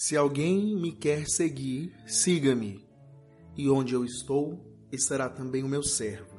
[0.00, 2.88] Se alguém me quer seguir, siga-me,
[3.56, 6.38] e onde eu estou, estará também o meu servo.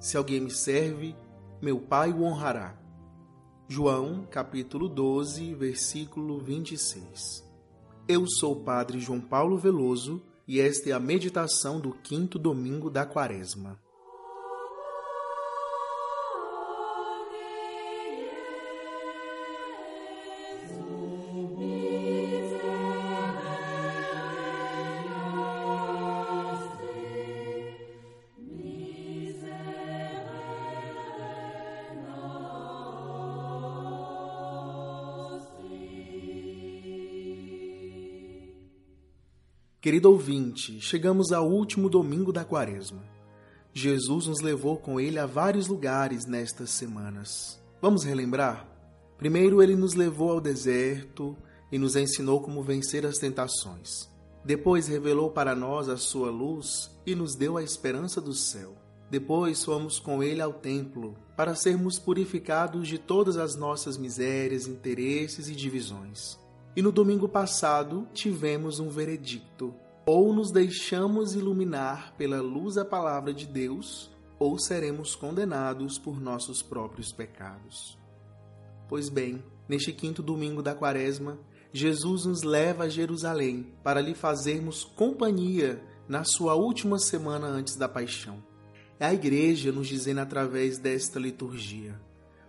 [0.00, 1.14] Se alguém me serve,
[1.62, 2.76] meu Pai o honrará.
[3.68, 7.48] João, capítulo 12, versículo 26.
[8.08, 12.90] Eu sou o Padre João Paulo Veloso e esta é a meditação do quinto domingo
[12.90, 13.80] da Quaresma.
[39.82, 43.02] Querido ouvinte, chegamos ao último domingo da quaresma.
[43.74, 47.60] Jesus nos levou com ele a vários lugares nestas semanas.
[47.80, 48.64] Vamos relembrar?
[49.18, 51.36] Primeiro, ele nos levou ao deserto
[51.72, 54.08] e nos ensinou como vencer as tentações.
[54.44, 58.76] Depois, revelou para nós a sua luz e nos deu a esperança do céu.
[59.10, 65.48] Depois, fomos com ele ao templo para sermos purificados de todas as nossas misérias, interesses
[65.48, 66.40] e divisões.
[66.74, 69.74] E no domingo passado tivemos um veredicto:
[70.06, 76.62] ou nos deixamos iluminar pela luz da palavra de Deus, ou seremos condenados por nossos
[76.62, 77.98] próprios pecados.
[78.88, 81.38] Pois bem, neste quinto domingo da Quaresma,
[81.74, 87.88] Jesus nos leva a Jerusalém para lhe fazermos companhia na sua última semana antes da
[87.88, 88.42] paixão.
[88.98, 92.00] É a igreja nos dizendo através desta liturgia: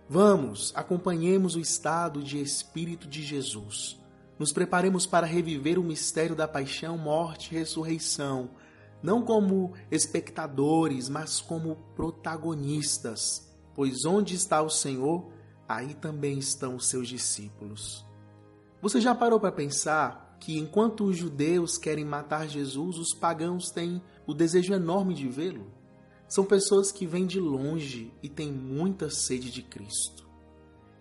[0.08, 4.02] Vamos, acompanhemos o estado de espírito de Jesus
[4.38, 8.50] nos preparemos para reviver o mistério da paixão, morte e ressurreição,
[9.02, 15.30] não como espectadores, mas como protagonistas, pois onde está o Senhor,
[15.68, 18.04] aí também estão os seus discípulos.
[18.80, 24.02] Você já parou para pensar que enquanto os judeus querem matar Jesus, os pagãos têm
[24.26, 25.66] o desejo enorme de vê-lo?
[26.28, 30.28] São pessoas que vêm de longe e têm muita sede de Cristo.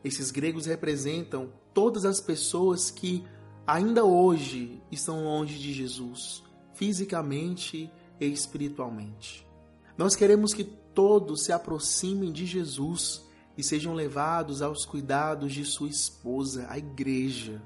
[0.03, 3.23] Esses gregos representam todas as pessoas que
[3.65, 9.47] ainda hoje estão longe de Jesus, fisicamente e espiritualmente.
[9.97, 15.89] Nós queremos que todos se aproximem de Jesus e sejam levados aos cuidados de sua
[15.89, 17.61] esposa, a igreja,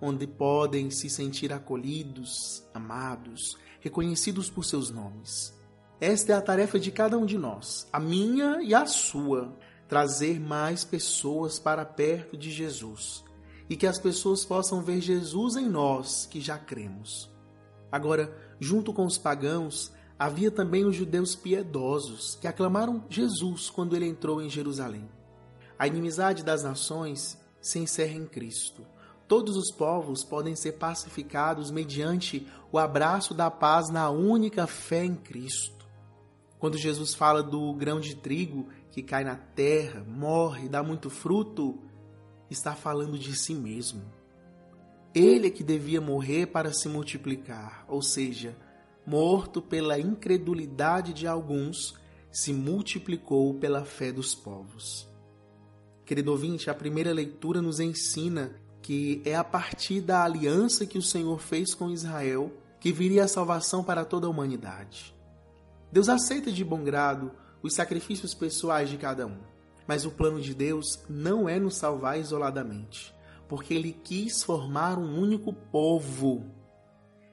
[0.00, 5.54] onde podem se sentir acolhidos, amados, reconhecidos por seus nomes.
[6.00, 9.52] Esta é a tarefa de cada um de nós, a minha e a sua,
[9.88, 13.24] trazer mais pessoas para perto de Jesus
[13.68, 17.30] e que as pessoas possam ver Jesus em nós que já cremos.
[17.90, 24.06] Agora, junto com os pagãos, havia também os judeus piedosos que aclamaram Jesus quando ele
[24.06, 25.08] entrou em Jerusalém.
[25.78, 28.84] A inimizade das nações se encerra em Cristo.
[29.28, 35.14] Todos os povos podem ser pacificados mediante o abraço da paz na única fé em
[35.14, 35.86] Cristo.
[36.58, 41.78] Quando Jesus fala do grão de trigo que cai na terra, morre, dá muito fruto,
[42.50, 44.02] está falando de si mesmo.
[45.14, 48.56] Ele é que devia morrer para se multiplicar, ou seja,
[49.06, 51.94] morto pela incredulidade de alguns,
[52.30, 55.08] se multiplicou pela fé dos povos.
[56.04, 61.02] Querido ouvinte, a primeira leitura nos ensina que é a partir da aliança que o
[61.02, 65.14] Senhor fez com Israel que viria a salvação para toda a humanidade.
[65.90, 67.32] Deus aceita de bom grado
[67.62, 69.38] os sacrifícios pessoais de cada um.
[69.88, 73.16] Mas o plano de Deus não é nos salvar isoladamente,
[73.48, 76.44] porque ele quis formar um único povo.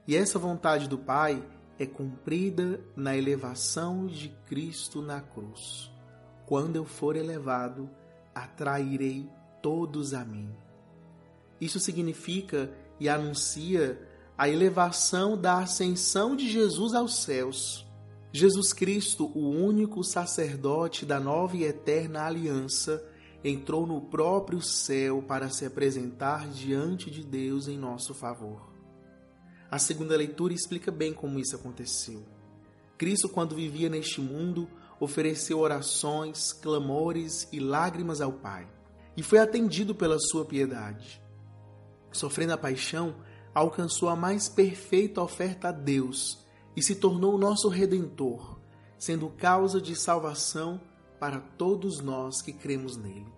[0.08, 1.46] E essa vontade do Pai
[1.78, 5.92] é cumprida na elevação de Cristo na cruz.
[6.46, 7.90] Quando eu for elevado,
[8.34, 9.30] atrairei
[9.62, 10.50] todos a mim.
[11.60, 14.02] Isso significa e anuncia
[14.38, 17.86] a elevação da ascensão de Jesus aos céus
[18.38, 23.02] Jesus Cristo, o único sacerdote da nova e eterna aliança,
[23.42, 28.74] entrou no próprio céu para se apresentar diante de Deus em nosso favor.
[29.72, 32.26] A segunda leitura explica bem como isso aconteceu.
[32.98, 34.68] Cristo, quando vivia neste mundo,
[35.00, 38.68] ofereceu orações, clamores e lágrimas ao Pai,
[39.16, 41.24] e foi atendido pela sua piedade.
[42.12, 43.16] Sofrendo a paixão,
[43.54, 46.44] alcançou a mais perfeita oferta a Deus
[46.76, 48.60] e se tornou nosso redentor,
[48.98, 50.82] sendo causa de salvação
[51.20, 53.34] para todos nós que cremos nele.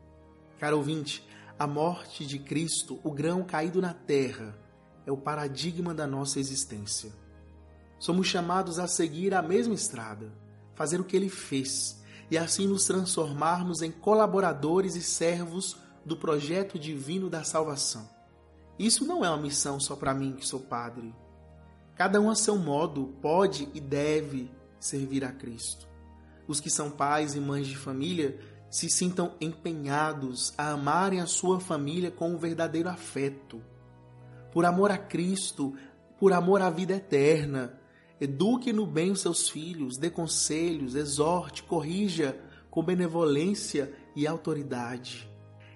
[0.60, 4.58] Caro ouvinte, a morte de Cristo, o grão caído na terra,
[5.06, 7.14] é o paradigma da nossa existência.
[8.00, 10.32] Somos chamados a seguir a mesma estrada,
[10.76, 16.78] fazer o que ele fez e assim nos transformarmos em colaboradores e servos do projeto
[16.78, 18.08] divino da salvação.
[18.78, 21.14] Isso não é uma missão só para mim que sou padre.
[21.98, 25.88] Cada um a seu modo pode e deve servir a Cristo.
[26.48, 28.40] Os que são pais e mães de família
[28.70, 33.62] se sintam empenhados a amarem a sua família com um verdadeiro afeto.
[34.52, 35.74] Por amor a Cristo,
[36.20, 37.80] por amor à vida eterna,
[38.22, 42.38] eduque no bem os seus filhos, dê conselhos, exorte, corrija
[42.70, 45.28] com benevolência e autoridade.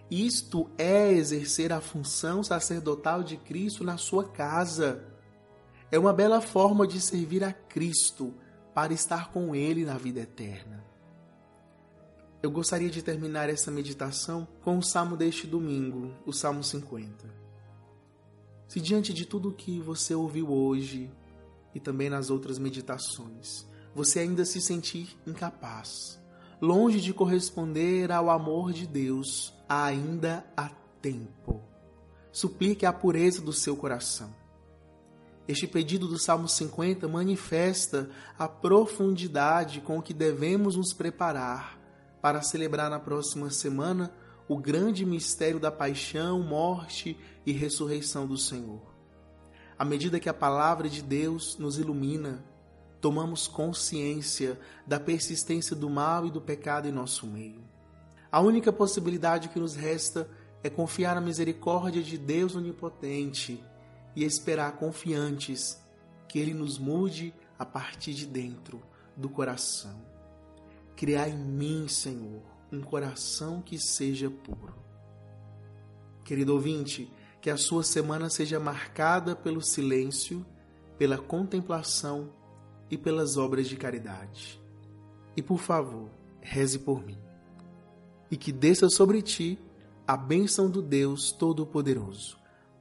[0.09, 5.10] Isto é exercer a função sacerdotal de Cristo na sua casa.
[5.91, 8.33] É uma bela forma de servir a Cristo
[8.73, 10.81] para estar com Ele na vida eterna.
[12.41, 17.29] Eu gostaria de terminar essa meditação com o salmo deste domingo, o Salmo 50.
[18.69, 21.11] Se diante de tudo o que você ouviu hoje
[21.75, 26.17] e também nas outras meditações, você ainda se sentir incapaz,
[26.61, 30.69] longe de corresponder ao amor de Deus, ainda há
[31.01, 31.61] tempo.
[32.31, 34.40] Suplique a pureza do seu coração.
[35.51, 38.09] Este pedido do Salmo 50 manifesta
[38.39, 41.77] a profundidade com que devemos nos preparar
[42.21, 44.13] para celebrar na próxima semana
[44.47, 48.81] o grande mistério da paixão, morte e ressurreição do Senhor.
[49.77, 52.41] À medida que a palavra de Deus nos ilumina,
[53.01, 54.57] tomamos consciência
[54.87, 57.61] da persistência do mal e do pecado em nosso meio.
[58.31, 60.29] A única possibilidade que nos resta
[60.63, 63.61] é confiar na misericórdia de Deus onipotente
[64.15, 65.81] e esperar confiantes
[66.27, 68.81] que Ele nos mude a partir de dentro
[69.15, 70.01] do coração.
[70.95, 72.41] Criar em mim, Senhor,
[72.71, 74.75] um coração que seja puro.
[76.23, 77.11] Querido ouvinte,
[77.41, 80.45] que a sua semana seja marcada pelo silêncio,
[80.97, 82.31] pela contemplação
[82.89, 84.61] e pelas obras de caridade.
[85.35, 86.09] E por favor,
[86.41, 87.17] reze por mim
[88.31, 89.59] e que desça sobre ti
[90.07, 92.37] a bênção do Deus Todo-Poderoso,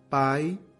[0.08, 0.58] Pai